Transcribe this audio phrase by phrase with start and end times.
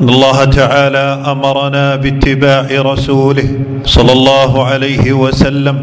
[0.00, 3.48] ان الله تعالى أمرنا باتباع رسوله
[3.84, 5.76] صلى الله عليه وسلم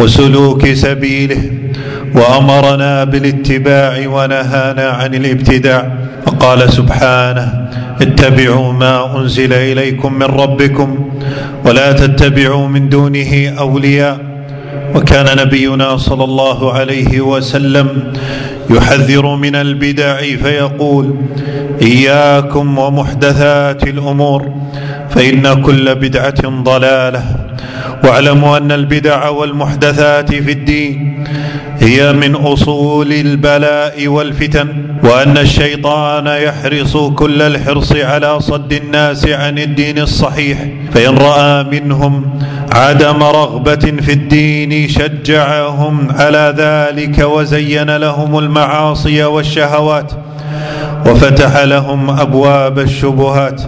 [0.00, 1.42] وسلوك سبيله
[2.14, 5.92] وأمرنا بالاتباع ونهانا عن الابتداع
[6.26, 7.68] وقال سبحانه
[8.02, 11.10] اتبعوا ما أنزل إليكم من ربكم
[11.64, 14.18] ولا تتبعوا من دونه أولياء
[14.94, 17.88] وكان نبينا صلى الله عليه وسلم
[18.70, 21.16] يحذر من البدع فيقول
[21.82, 24.52] إياكم ومحدثات الأمور
[25.10, 27.22] فإن كل بدعة ضلالة
[28.04, 31.24] واعلموا أن البدع والمحدثات في الدين
[31.80, 34.68] هي من أصول البلاء والفتن
[35.04, 40.58] وأن الشيطان يحرص كل الحرص على صد الناس عن الدين الصحيح
[40.94, 42.40] فإن رأى منهم
[42.74, 50.12] عدم رغبة في الدين شجعهم على ذلك وزين لهم المعاصي والشهوات
[51.06, 53.62] وفتح لهم أبواب الشبهات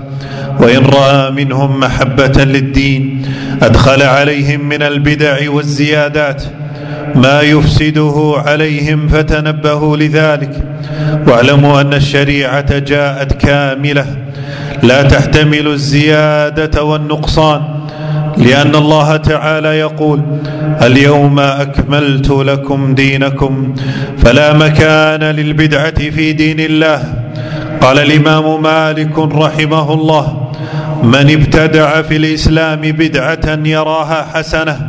[0.61, 3.23] وإن رأى منهم محبة للدين
[3.63, 6.43] أدخل عليهم من البدع والزيادات
[7.15, 10.65] ما يفسده عليهم فتنبهوا لذلك.
[11.29, 14.07] واعلموا أن الشريعة جاءت كاملة.
[14.83, 17.61] لا تحتمل الزيادة والنقصان
[18.37, 20.21] لأن الله تعالى يقول
[20.83, 23.75] اليوم أكملت لكم دينكم
[24.19, 27.03] فلا مكان للبدعة في دين الله.
[27.81, 30.46] قال الإمام مالك رحمه الله
[31.03, 34.89] من ابتدع في الإسلام بدعة يراها حسنة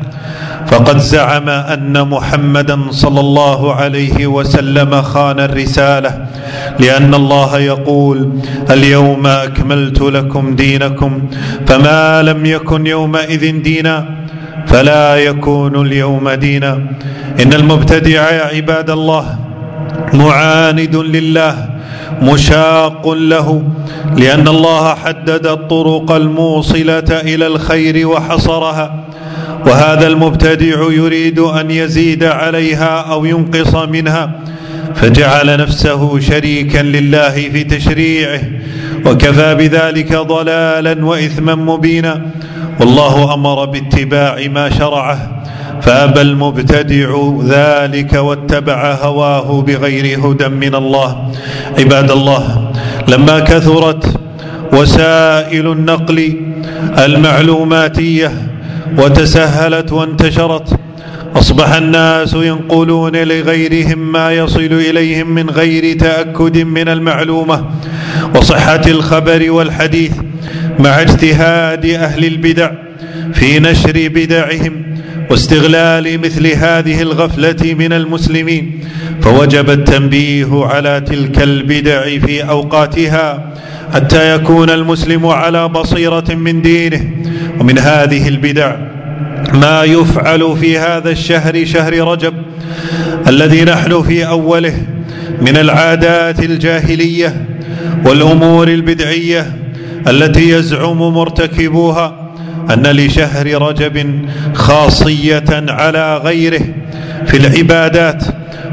[0.67, 6.27] فقد زعم أن محمدا صلى الله عليه وسلم خان الرسالة
[6.79, 8.29] لأن الله يقول
[8.71, 11.29] اليوم أكملت لكم دينكم
[11.67, 14.05] فما لم يكن يومئذ دينا
[14.67, 16.73] فلا يكون اليوم دينا.
[17.41, 19.46] إن المبتدع يا عباد الله
[20.13, 21.69] معاند لله
[22.21, 23.63] مشاق له
[24.17, 29.03] لأن الله حدد الطرق الموصلة إلى الخير وحصرها.
[29.65, 34.31] وهذا المبتدع يريد أن يزيد عليها أو ينقص منها.
[34.95, 38.41] فجعل نفسه شريكا لله في تشريعه
[39.05, 42.21] وكفى بذلك ضلالا واثما مبينا.
[42.79, 45.43] والله أمر باتباع ما شرعه.
[45.81, 51.31] فابى المبتدع ذلك واتبع هواه بغير هدى من الله.
[51.79, 52.71] عباد الله
[53.07, 54.19] لما كثرت
[54.73, 56.41] وسائل النقل
[56.97, 58.31] المعلوماتية
[58.97, 60.79] وتسهلت وانتشرت
[61.35, 67.65] أصبح الناس ينقلون لغيرهم ما يصل إليهم من غير تأكد من المعلومة.
[68.35, 70.11] وصحة الخبر والحديث
[70.79, 72.71] مع اجتهاد أهل البدع
[73.33, 74.83] في نشر بدعهم
[75.29, 78.79] واستغلال مثل هذه الغفلة من المسلمين
[79.21, 83.53] فوجب التنبيه على تلك البدع في أوقاتها
[83.93, 87.09] حتى يكون المسلم على بصيرة من دينه.
[87.59, 88.75] ومن هذه البدع
[89.53, 92.33] ما يفعل في هذا الشهر شهر رجب
[93.27, 94.73] الذي نحن في أوله
[95.41, 97.45] من العادات الجاهلية
[98.05, 99.53] والأمور البدعية
[100.07, 102.26] التي يزعم مرتكبوها
[102.73, 106.61] أن لشهر رجب خاصية على غيره
[107.25, 108.23] في العبادات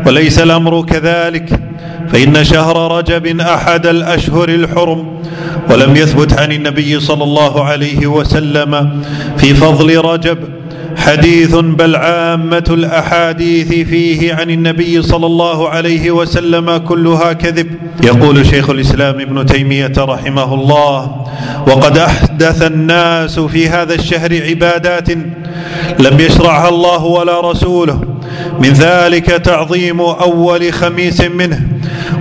[0.07, 1.61] وليس الأمر كذلك
[2.09, 5.23] فإن شهر رجب أحد الأشهر الحرم
[5.71, 9.03] ولم يثبت عن النبي صلى الله عليه وسلم
[9.39, 10.39] في فضل رجب
[10.97, 17.67] حديث بل عامة الأحاديث فيه عن النبي صلى الله عليه وسلم كلها كذب.
[18.05, 21.27] يقول شيخ الإسلام ابن تيمية رحمه الله
[21.67, 25.11] وقد أحدث الناس في هذا الشهر عبادات
[25.99, 28.01] لم يشرعها الله ولا رسوله.
[28.61, 31.61] من ذلك تعظيم أول خميس منه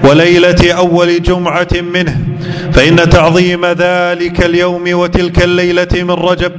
[0.04, 2.18] وليلة أول جمعة منه.
[2.74, 6.52] فإن تعظيم ذلك اليوم وتلك الليلة من رجب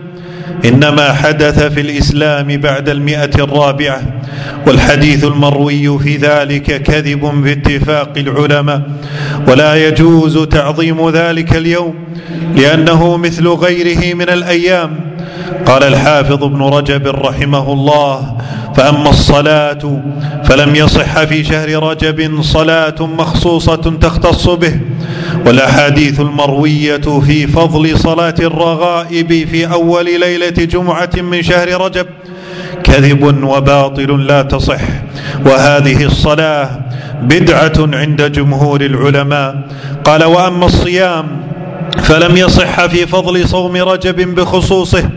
[0.64, 4.02] إنما حدث في الإسلام بعد المئة الرابعة
[4.66, 8.82] والحديث المروي في ذلك كذب باتفاق العلماء
[9.48, 11.94] ولا يجوز تعظيم ذلك اليوم
[12.56, 15.14] لأنه مثل غيره من الأيام.
[15.66, 18.36] قال الحافظ ابن رجب رحمه الله
[18.76, 20.02] فأما الصلاة
[20.44, 24.80] فلم يصح في شهر رجب صلاة مخصوصة تختص به
[25.46, 32.06] والأحاديث المروية في فضل صلاة الرغائب في أول ليلة جمعة من شهر رجب
[32.84, 34.80] كذب وباطل لا تصح.
[35.46, 36.70] وهذه الصلاة
[37.22, 39.68] بدعة عند جمهور العلماء.
[40.04, 41.26] قال وأما الصيام
[42.02, 45.10] فلم يصح في فضل صوم رجب بخصوصه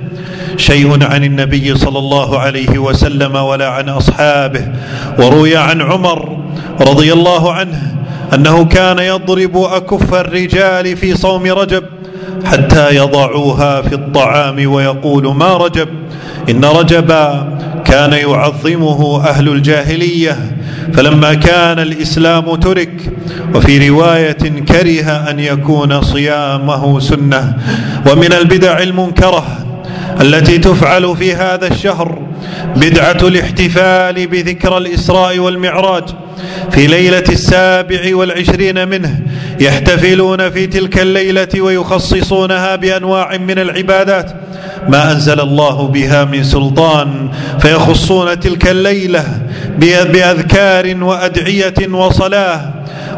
[0.57, 4.67] شيء عن النبي صلى الله عليه وسلم ولا عن أصحابه.
[5.19, 6.37] وروي عن عمر
[6.81, 7.97] رضي الله عنه
[8.33, 11.83] أنه كان يضرب أكف الرجال في صوم رجب
[12.45, 15.87] حتى يضعوها في الطعام ويقول ما رجب؟
[16.49, 20.37] إن رجبا كان يعظمه أهل الجاهلية
[20.93, 23.13] فلما كان الإسلام ترك
[23.55, 24.37] وفي رواية
[24.67, 27.53] كره أن يكون صيامه سنة.
[28.11, 29.43] ومن البدع المنكرة
[30.21, 32.26] التي تفعل في هذا الشهر
[32.75, 36.03] بدعة الاحتفال بذكرى الإسراء والمعراج.
[36.71, 39.19] في ليلة السابع والعشرين منه
[39.59, 44.31] يحتفلون في تلك الليلة ويخصصونها بأنواع من العبادات.
[44.89, 47.29] ما أنزل الله بها من سلطان
[47.59, 49.25] فيخصون تلك الليلة
[49.79, 52.73] بأذكار وأدعية وصلاة.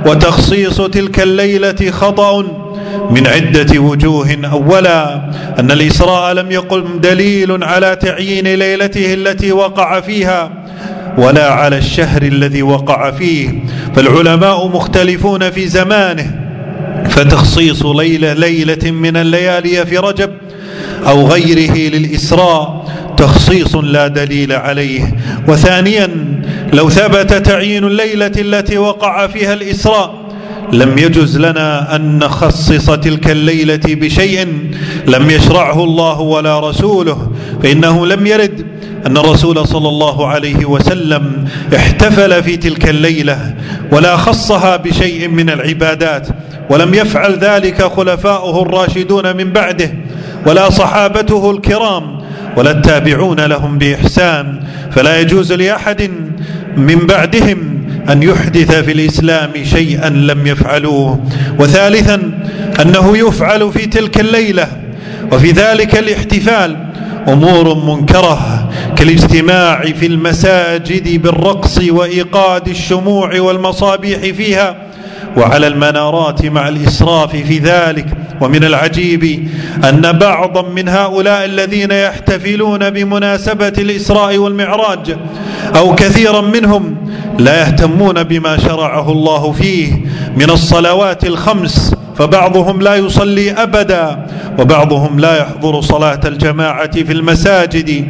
[0.06, 2.44] وتخصيص تلك الليلة خطأ
[3.10, 5.16] من عدة وجوه أولا
[5.60, 10.52] أن الإسراء لم يقم دليل على تعيين ليلته التي وقع فيها
[11.18, 13.50] ولا على الشهر الذي وقع فيه
[13.96, 16.32] فالعلماء مختلفون في زمانه
[17.10, 20.30] فتخصيص ليلة ليلة من الليالي في رجب
[21.08, 22.86] أو غيره للإسراء
[23.18, 25.16] تخصيص لا دليل عليه.
[25.48, 26.10] وثانيا
[26.74, 30.19] لو ثبت تعيين الليلة التي وقع فيها الإسراء
[30.74, 34.48] لم يجز لنا أن نخصص تلك الليلة بشيء
[35.08, 37.32] لم يشرعه الله ولا رسوله
[37.64, 38.66] فإنه لم يرد
[39.08, 41.46] أن الرسول صلى الله عليه وسلم
[41.76, 43.54] احتفل في تلك الليلة
[43.92, 46.28] ولا خصها بشيء من العبادات
[46.70, 49.94] ولم يفعل ذلك خلفاؤه الراشدون من بعده
[50.46, 52.20] ولا صحابته الكرام
[52.58, 56.12] ولا التابعون لهم بإحسان فلا يجوز لأحد
[56.78, 57.79] من بعدهم
[58.10, 61.20] أن يحدث في الإسلام شيئا لم يفعلوه
[61.60, 62.32] وثالثا
[62.82, 64.68] أنه يفعل في تلك الليلة
[65.32, 66.78] وفي ذلك الاحتفال
[67.28, 74.76] أمور منكرة كالاجتماع في المساجد بالرقص وإيقاد الشموع والمصابيح فيها
[75.38, 78.06] وعلى المنارات مع الإسراف في ذلك.
[78.42, 79.50] ومن العجيب
[79.90, 85.16] أن بعضا من هؤلاء الذين يحتفلون بمناسبة الإسراء والمعراج
[85.76, 86.96] أو كثيرا منهم
[87.40, 89.94] لا يهتمون بما شرعه الله فيه
[90.38, 94.26] من الصلوات الخمس فبعضهم لا يصلي أبدا
[94.60, 98.08] وبعضهم لا يحضر صلاة الجماعة في المساجد.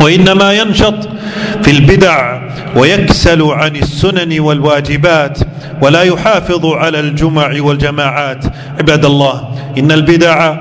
[0.00, 1.08] وإنما ينشط
[1.62, 2.40] في البدع
[2.76, 5.38] ويكسل عن السنن والواجبات
[5.82, 8.44] ولا يحافظ على الجمع والجماعات.
[8.78, 9.48] عباد الله
[9.78, 10.56] إن البدع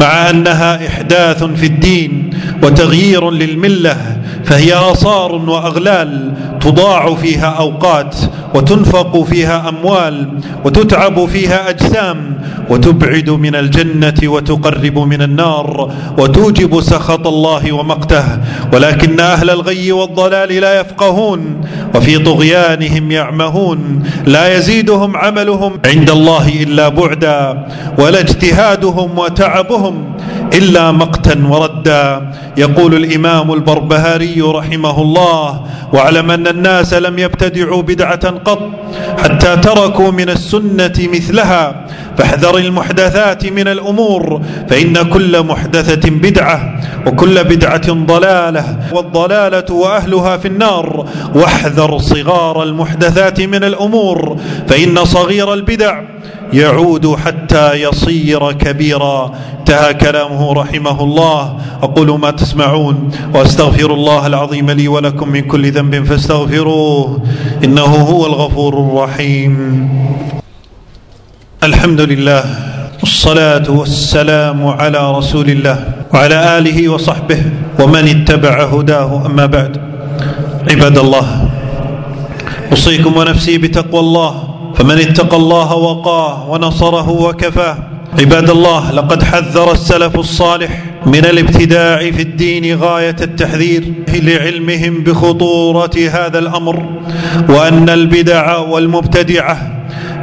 [0.00, 2.30] مع أنها إحداث في الدين
[2.62, 4.15] وتغيير للملة
[4.46, 8.16] فهي آثار وأغلال تضاع فيها أوقات
[8.54, 10.28] وتنفق فيها أموال
[10.64, 12.38] وتتعب فيها أجسام
[12.70, 18.24] وتبعد من الجنة وتقرب من النار وتوجب سخط الله ومقته
[18.72, 21.60] ولكن أهل الغي والضلال لا يفقهون
[21.94, 27.66] وفي طغيانهم يعمهون لا يزيدهم عملهم عند الله إلا بعدا
[27.98, 30.16] ولا اجتهادهم وتعبهم
[30.54, 32.32] إلا مقتا وردا.
[32.56, 35.60] يقول الإمام البربهاري رحمه الله
[35.92, 38.70] واعلم أن الناس لم يبتدعوا بدعة قط
[39.18, 41.86] حتى تركوا من السنة مثلها.
[42.18, 51.06] فاحذر المحدثات من الأمور فإن كل محدثة بدعة وكل بدعة ضلالة والضلالة وأهلها في النار.
[51.34, 54.36] واحذر صغار المحدثات من الأمور
[54.68, 56.02] فإن صغير البدع
[56.52, 59.32] يعود حتى يصير كبيرا.
[59.66, 61.40] انتهى كلامه رحمه الله.
[61.82, 67.22] أقول ما تسمعون وأستغفر الله العظيم لي ولكم من كل ذنب فاستغفروه
[67.64, 69.54] إنه هو الغفور الرحيم.
[71.62, 72.42] الحمد لله
[73.00, 75.78] والصلاة والسلام على رسول الله
[76.14, 77.42] وعلى آله وصحبه
[77.82, 79.26] ومن اتبع هداه.
[79.26, 79.72] أما بعد
[80.70, 81.26] عباد الله
[82.70, 84.32] أوصيكم ونفسي بتقوى الله
[84.78, 92.22] فمن اتقى الله وقاه ونصره وكفاه عباد الله لقد حذر السلف الصالح من الابتداع في
[92.22, 93.84] الدين غاية التحذير
[94.14, 96.86] لعلمهم بخطورة هذا الأمر
[97.48, 99.72] وأن البدع والمبتدعة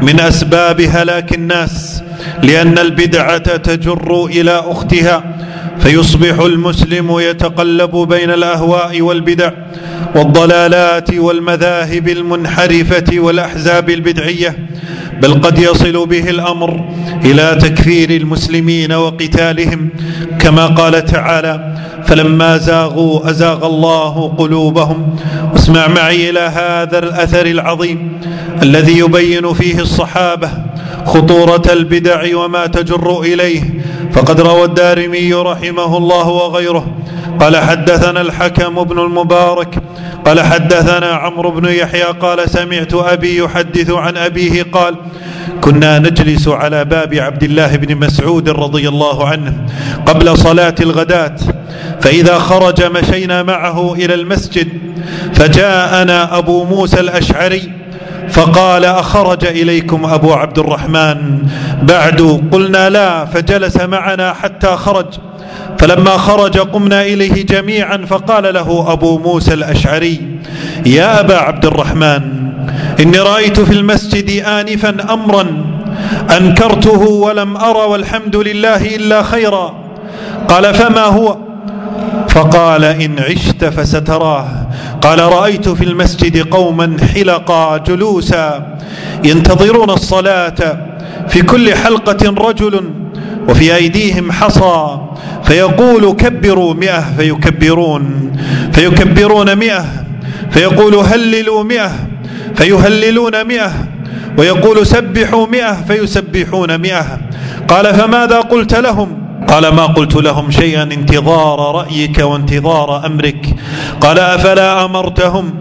[0.01, 2.03] من أسباب هلاك الناس
[2.43, 5.23] لأن البدعة تجر إلى أختها
[5.79, 9.51] فيصبح المسلم يتقلب بين الأهواء والبدع
[10.15, 14.57] والضلالات والمذاهب المنحرفة والأحزاب البدعية
[15.21, 16.83] بل قد يصل به الأمر
[17.25, 19.89] إلى تكفير المسلمين وقتالهم
[20.39, 25.15] كما قال تعالى فلما زاغوا أزاغ الله قلوبهم.
[25.53, 28.19] واسمع معي إلى هذا الأثر العظيم
[28.61, 30.49] الذي يبين فيه الصحابة
[31.05, 33.61] خطورة البدع وما تجر إليه.
[34.13, 36.85] فقد روى الدارمي رحمه الله وغيره
[37.39, 39.75] قال حدثنا الحكم بن المبارك
[40.25, 44.95] قال حدثنا عمرو بن يحيى قال سمعت أبي يحدث عن أبيه قال
[45.61, 49.53] كنا نجلس على باب عبد الله بن مسعود رضي الله عنه
[50.05, 51.35] قبل صلاة الغداة
[52.01, 54.67] فإذا خرج مشينا معه إلى المسجد
[55.33, 57.71] فجاءنا أبو موسى الأشعري
[58.29, 61.47] فقال أخرج إليكم أبو عبد الرحمن؟
[61.81, 65.05] بعد قلنا لا فجلس معنا حتى خرج.
[65.83, 70.39] فلما خرج قمنا إليه جميعا فقال له أبو موسى الأشعري
[70.85, 72.21] يا أبا عبد الرحمن
[72.99, 75.45] إني رأيت في المسجد آنفا أمرا
[76.37, 79.73] أنكرته ولم أرى والحمد لله إلا خيرا.
[80.47, 81.37] قال فما هو؟
[82.29, 84.47] فقال إن عشت فستراه.
[85.01, 88.77] قال رأيت في المسجد قوما حلقا جلوسا
[89.23, 90.77] ينتظرون الصلاة
[91.27, 93.02] في كل حلقة رجل
[93.49, 94.97] وفي أيديهم حصى
[95.43, 98.31] فيقول كبروا مئة فيكبرون
[98.73, 99.85] فيكبرون مئة
[100.51, 101.91] فيقول هللوا مئة
[102.55, 103.71] فيهللون مئة
[104.37, 107.19] ويقول سبحوا مئة فيسبحون مئة.
[107.67, 113.55] قال فماذا قلت لهم؟ قال ما قلت لهم شيئا انتظار رأيك وانتظار أمرك.
[114.01, 115.53] قال أفلا أمرتهم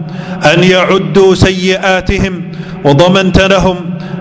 [0.53, 2.51] أن يعدوا سيئاتهم
[2.85, 3.75] وضمنت لهم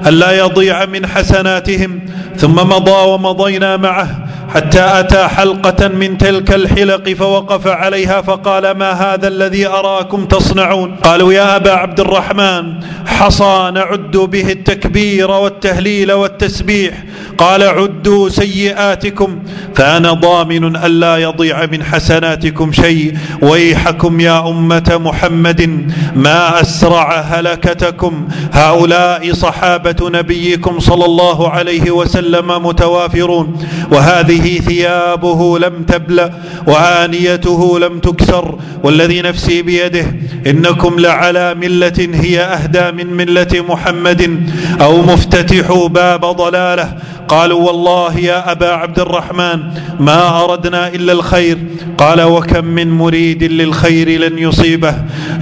[0.07, 2.01] ألا يضيع من حسناتهم
[2.37, 9.29] ثم مضى ومضينا معه حتى أتى حلقة من تلك الحلق فوقف عليها فقال ما هذا
[9.29, 12.65] الذي أراكم تصنعون؟ قالوا يا أبا عبد الرحمن
[13.07, 16.95] حصى نعد به التكبير والتهليل والتسبيح.
[17.39, 19.39] قال عدوا سيئاتكم
[19.75, 23.15] فأنا ضامن ألا يضيع من حسناتكم شيء.
[23.43, 28.29] ويحكم يا أمة محمد ما أسرع هلكتكم.
[28.53, 33.67] هؤلاء صحابة نبيكم صلى الله عليه وسلم متوافرون.
[33.93, 36.31] وهذه ثيابه لم تبلى
[36.67, 40.07] وآنيته لم تكسر والذي نفسي بيده
[40.47, 46.95] إنكم لعلى ملة هي أهدى من ملة محمد أو مفتتح باب ضلاله
[47.29, 49.59] قالوا والله يا أبا عبد الرحمن
[50.01, 51.59] ما أردنا إلا الخير
[51.99, 54.95] قال وكم من مريد للخير لن يصيبه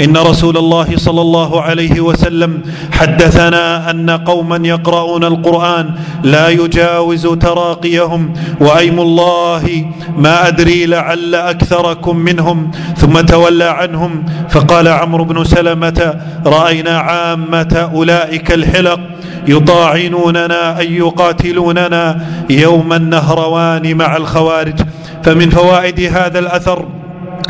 [0.05, 5.91] إن رسول الله صلى الله عليه وسلم حدثنا أن قوما يقرؤون القرآن
[6.25, 9.85] لا يجاوز تراقيهم وأيم الله
[10.19, 16.15] ما أدري لعل أكثركم منهم ثم تولى عنهم فقال عمرو بن سلمة
[16.47, 19.01] رأينا عامة أولئك الحلق
[19.49, 24.75] يطاعنوننا أن يقاتلوننا يوم النهروان مع الخوارج
[25.25, 26.89] فمن فوائد هذا الأثر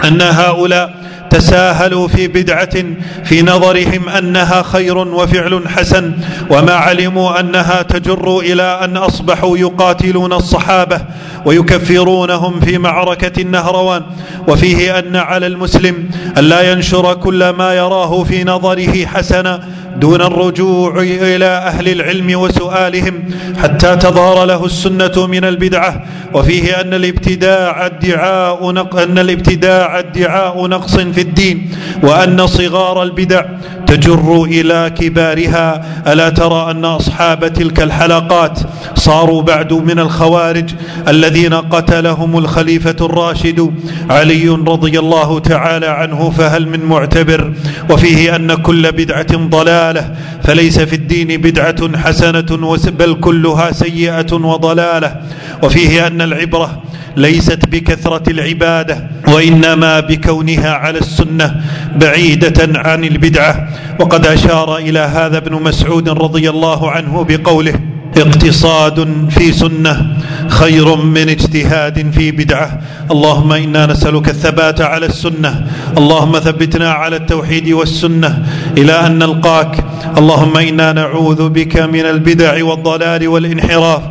[0.04, 0.94] أن هؤلاء
[1.30, 2.84] تساهلوا في بدعة
[3.24, 6.12] في نظرهم أنها خير وفعل حسن
[6.50, 11.00] وما علموا أنها تجر إلى أن أصبحوا يقاتلون الصحابة
[11.44, 14.02] ويكفرونهم في معركة النهروان.
[14.48, 19.60] وفيه أن على المسلم ألا ينشر كل ما يراه في نظره حسنا
[20.00, 23.14] دون الرجوع إلى أهل العلم وسؤالهم
[23.62, 26.02] حتى تظهر له السنة من البدعة.
[26.34, 28.70] وفيه أن الابتداع ادعاء.
[28.70, 31.70] أن الابتداع ادعاء نقص في الدين
[32.02, 33.44] وأن صغار البدع
[33.86, 35.84] تجر إلى كبارها.
[36.06, 38.58] ألا ترى أن أصحاب تلك الحلقات
[38.94, 40.70] صاروا بعد من الخوارج
[41.08, 43.74] الذين قتلهم الخليفة الراشد
[44.10, 47.52] علي رضي الله تعالى عنه؟ فهل من معتبر؟
[47.90, 49.26] وفيه أن كل بدعة
[49.90, 52.46] ضلالة فليس في الدين بدعة حسنة
[52.98, 55.16] بل كلها سيئة وضلالة.
[55.62, 56.82] وفيه أن العبرة
[57.16, 61.60] ليست بكثرة العبادة وإنما بكونها على السنة
[61.96, 63.68] بعيدة عن البدعة.
[64.00, 67.74] وقد أشار إلى هذا ابن مسعود رضي الله عنه بقوله
[68.16, 70.16] اقتصاد في سنة
[70.50, 72.80] خير من اجتهاد في بدعة.
[73.10, 75.66] اللهم إنا نسألك الثبات على السنة.
[75.98, 78.42] اللهم ثبتنا على التوحيد والسنة.
[78.78, 79.84] إلى أن نلقاك.
[80.18, 84.02] اللهم إنا نعوذ بك من البدع والضلال والانحراف.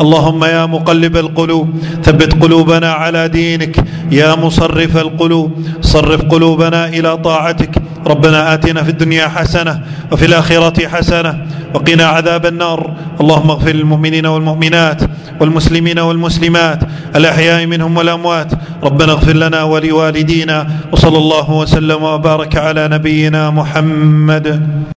[0.00, 1.68] اللهم يا مقلب القلوب
[2.02, 3.84] ثبت قلوبنا على دينك.
[4.10, 5.50] يا مصرف القلوب
[5.80, 7.70] صرف قلوبنا إلى طاعتك.
[8.06, 9.80] ربنا آتنا في الدنيا حسنة
[10.12, 12.80] وفي الآخرة حسنة وقنا عذاب النار.
[13.20, 15.00] اللهم اغفر للمؤمنين والمؤمنات
[15.40, 16.80] والمسلمين والمسلمات
[17.16, 18.52] الأحياء منهم والأموات.
[18.82, 24.97] ربنا اغفر لنا ولوالدينا وصلى الله وسلم وبارك على نبينا محمد.